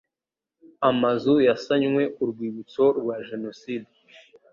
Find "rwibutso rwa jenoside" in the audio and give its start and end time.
2.29-3.91